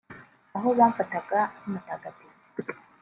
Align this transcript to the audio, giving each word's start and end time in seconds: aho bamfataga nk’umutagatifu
aho 0.55 0.69
bamfataga 0.77 1.39
nk’umutagatifu 1.57 2.81